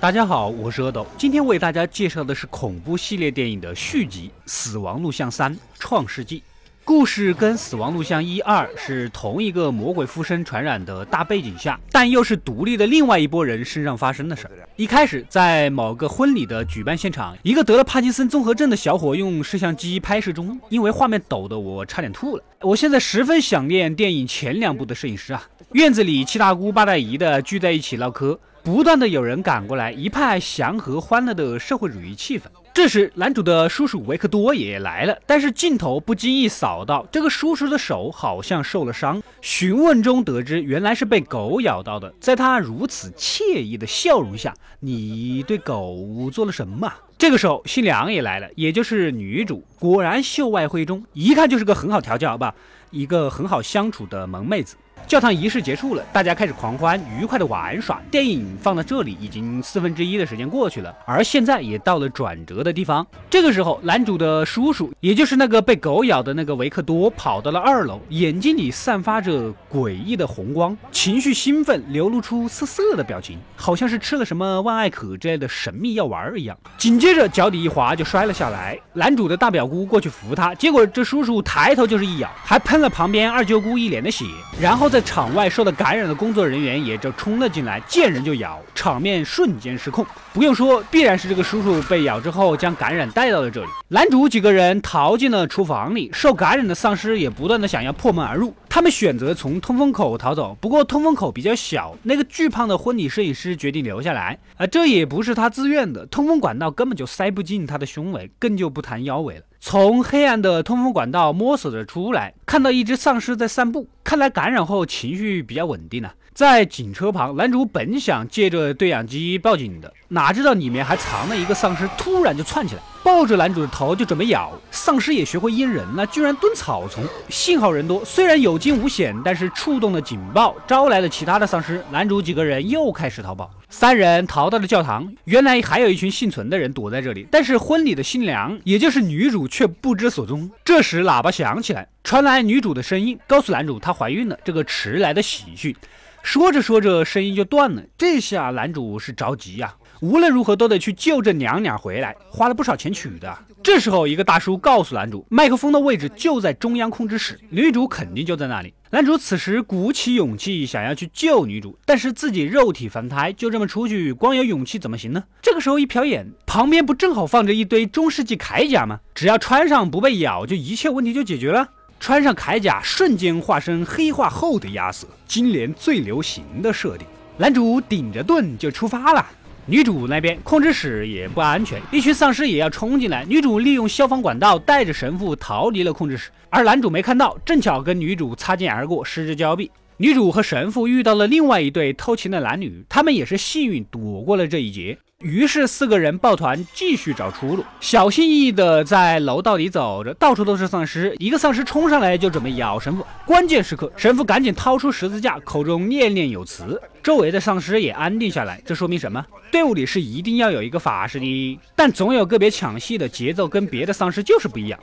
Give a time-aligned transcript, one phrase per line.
[0.00, 6.38] 大家好，我是阿斗，今天为大家介绍的是恐怖系列电影的续集《死亡录像三：创世纪》。
[6.84, 14.52] 故事跟《死亡录像一二》是同一个魔鬼附身传染的大背景下，但又是独立的另外一拨人身上发生的事儿。
[14.76, 22.42] 一开始，在某个婚礼的举办现场，一个得了帕金森综合症的小伙用摄像机拍摄中，因为画面抖得我差点吐了。
[22.60, 25.42] 我现在十分想念电影前两部的摄影师啊！
[25.72, 28.38] 院子里七大姑八大姨的聚在一起唠嗑，
[28.68, 32.42] 不断的有人赶过来，一派祥和欢乐的社会主义气氛。
[32.74, 39.22] 这时，男主的叔叔维克多也来了，但是镜头不经意扫到这个叔叔的手好像受了伤。
[39.40, 42.12] 询问中得知，原来是被狗咬到的。
[42.20, 46.92] 在他如此惬意的笑容下，你对狗做了什么？
[47.16, 52.54] 这个时候，新娘也来了，也就是女主，果然秀外慧中，一看就是个很好调教吧，
[52.90, 54.76] 一个很好相处的萌妹子。
[55.06, 58.00] 教堂仪式结束了，大家开始狂欢，愉快的玩耍。
[58.10, 63.06] 电影放到这里已经四分之一的时间过去了，而现在也到了转折的地方。
[63.30, 76.56] 这个时候，男主的叔叔，也就是那个被狗咬的那个维克多，跑到了二楼，眼睛里散发着诡异的红光，情绪兴奋，流露出涩涩的表情，好像是吃了什么万艾可之类的神秘药丸一样。
[76.76, 84.24] 紧接着脚底一滑就摔了下来，男主的大表姑过去扶他，结果这叔叔抬头就是一咬，还喷了旁边二舅姑一脸的血，
[84.60, 90.06] 然后在场外受到感染的工作人员也就冲了进来，见人就咬，场面瞬间失控。
[90.32, 93.68] 不用说，必然是这个叔叔被咬之后将感染带到了这里。
[93.88, 98.54] 男主几个人逃进了厨房里，受感染的丧尸也不断的想要破门而入。
[98.68, 104.38] 他们选择从通风口逃走，不过通风口比较小，那个巨胖的婚礼摄影师决定留下来。
[104.56, 109.42] 啊，这也不是他自愿的，通风管道根本就塞不进他的胸围，更就不谈腰围了。
[109.60, 116.14] 从黑暗的通风管道摸索着出来，看到一只丧尸在散步，看来感染后情绪比较稳定了。
[116.32, 124.52] 在警车旁，男主本想借着对讲机报警的，哪知道里面还藏了一个丧尸，突然就窜起来，抱着男主的头就准备咬。
[124.70, 127.02] 丧尸也学会阴人了，居然蹲草丛。
[127.28, 131.84] 幸好人多，虽然有惊无险，但是触动了警报，招来了其他的丧尸。
[131.90, 133.50] 男主几个人又开始逃跑。
[133.70, 140.50] 三人逃到了教堂，原来还有一群幸存的人躲在这里，但是婚礼的新娘，也就是女主却不知所踪。
[140.64, 145.76] 这时喇叭响起来，传来女主的声音，告诉男主她怀孕了，这个迟来的喜讯。
[146.22, 149.74] 说着说着，声音就断了，这下男主是着急呀。
[150.00, 153.36] 无论如何都得去救这娘娘回来，花了不少钱娶的。
[153.62, 158.72] 这时候，一个大叔告诉男主，麦克风的位置就在中央控制室，女主肯定就在那里。
[158.90, 165.24] 男主此时鼓起勇气想要去救女主，但是自己肉体凡胎，就这么出去，光有勇气怎么行呢？
[165.42, 169.00] 这个时候一瞟眼，旁边不正好放着一堆中世纪铠甲吗？
[169.14, 171.68] 只要穿上不被咬，就一切问题就解决了。
[172.00, 177.06] 穿上铠甲，瞬间化身黑化后的亚瑟，今年最流行的设定。
[177.36, 179.26] 男主顶着盾就出发了。
[179.70, 183.22] 女主那边控制室也不安全，一群丧尸也要冲进来。
[183.26, 189.70] 女主利用消防管道带着神父逃离了控制室，而男主没看到，正巧跟女主擦肩而过，失之交臂。
[189.98, 194.96] 女主和神父遇到了另外一对偷情的男女，他们也是幸运躲过了这一劫。
[195.24, 201.12] 于是四个人抱团继续找出路，小心翼翼的在楼道里走着，到处都是丧尸。
[201.18, 208.62] 一个丧尸冲上来就准备咬神父，关键时刻神父赶紧掏出十字架，口中念念有词，周围的丧尸也安定下来。
[208.64, 209.26] 这说明什么？
[209.50, 214.78] 队伍里是一定要有一个法师的，但总有个别抢戏的，节奏跟别的丧尸就是不一样。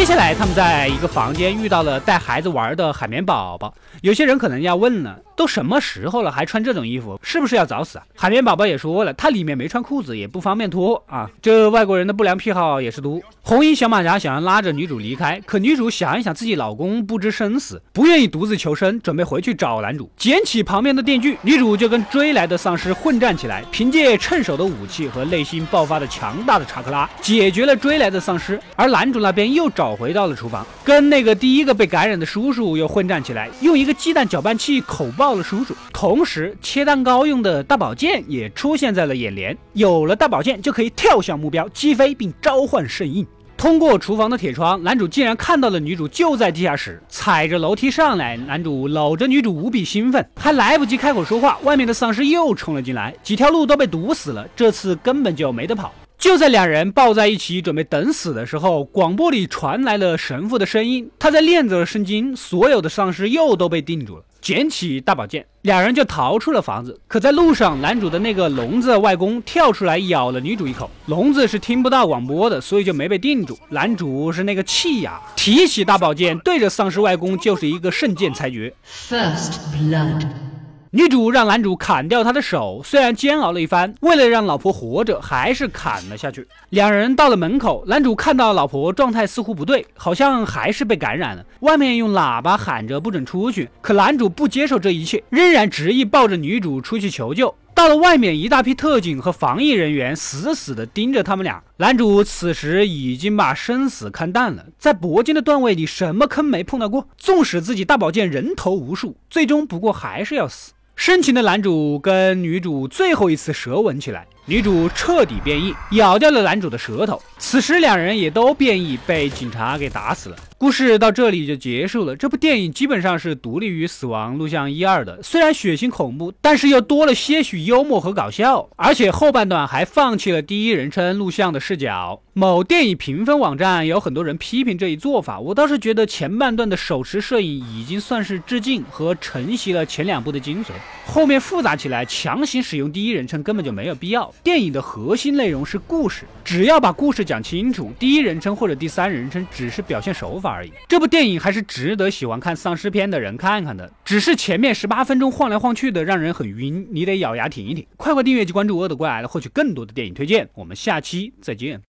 [0.00, 3.74] 接下来，他们在一个房间遇到了带孩子玩的海绵宝宝。
[4.00, 5.18] 有些人可能要问了。
[5.36, 8.04] 都什么时候了，还穿这种衣服，是不是要找死啊？
[8.14, 11.30] 海绵宝宝也说了，他里面没穿裤子，也不方便脱啊。
[11.40, 13.18] 这外国人的不良癖好也是多。
[13.40, 20.10] 红衣小马甲想要拉着女主离开，可女主想一想自己老公不知生死，不愿意独自求生，准备回去找男主。
[20.14, 28.60] 捡起旁边的电锯，女主就跟追来的丧尸混战起来，凭借趁手的武器和内心爆发的强大的查克拉，解决了追来的丧尸。
[28.76, 35.30] 而男主那边又找回到了厨房，跟那个第一个被感染的叔叔又混战起来，用一个鸡蛋搅拌器口爆。
[35.30, 39.56] 了叔叔，同时切蛋糕用的大宝剑也出现在了眼帘。
[39.74, 43.26] 有了大宝剑，就可以跳向目标击飞并召唤圣印。
[43.56, 48.36] 通过厨房的铁窗，男主竟然看到了女主就在地下室，踩着楼梯上来。
[48.36, 54.48] 男主搂着女主，无比兴奋，还来不及开口说话，外面的丧尸又冲了进来，几条路都被堵死了。
[54.56, 55.92] 这次根本就没得跑。
[56.20, 64.22] 就在两人抱在一起准备等死的时候，广播里传来了神父的声音，他在念着圣经，所有的丧尸又都被定住了。
[64.38, 67.00] 捡起大宝剑，两人就逃出了房子。
[67.08, 70.90] 可在路上，男主的那个聋子外公跳出来咬了女主一口。
[71.06, 73.58] 聋子是听不到广播的，所以就没被定住。
[73.70, 78.74] 男主是那个气呀，提起大宝剑，对着丧尸外公就是一个圣剑裁决。
[78.86, 80.49] First blood。
[80.92, 86.44] 女主让男主砍掉她的手，虽然煎熬了一番，为了让老婆活着，还是砍了下去。
[86.70, 91.46] 两人到了门口，男主看到老婆状态似乎不对，好像还是被感染了。
[91.60, 97.54] 外面用喇叭喊着不准出去，可男主不接受这一切，仍然执意抱着女主出去求救。
[97.72, 101.62] 到了外面，一大批特警和防疫人员死死地盯着他们俩。
[101.76, 107.06] 男主此时已经把生死看淡了，在铂金的段位里，什么坑没碰到过？
[107.16, 110.72] 纵使自己大宝剑人头无数，最终不过还是要死。
[111.00, 117.18] 深情的男主跟女主最后一次舌吻起来，女主彻底变异，咬掉了男主的舌头。
[117.38, 120.36] 此时两人也都变异，被警察给打死了。
[120.60, 122.14] 故事到这里就结束了。
[122.14, 132.20] 这部电影基本上是独立于《死亡录像一二》的，虽然血腥恐怖，但是又多了些许幽默和搞笑，而且后半段还放弃了第一人称录像的视角。
[132.34, 140.68] 某电影评分网站有很多人批评这一做法，我倒是觉得前半段的手持摄影已经算是致敬和承袭了前两部的精髓，
[141.06, 144.32] 后面复杂起来强行使用第一人称根本就没有必要。
[144.42, 150.49] 电影的核心内容是故事，只要把故事讲清楚，第一人称或者第三人称只是表现手法。
[150.50, 150.72] 而已。
[150.88, 157.86] 这部电影还是值得喜欢看丧尸片的人看看的，只是前面十八分钟晃来晃去的，让人很晕，你得咬牙挺一挺。
[157.98, 160.48] 快快订阅及关注“恶的怪来获取更多的电影推荐。
[160.54, 161.78] 我们下期再见。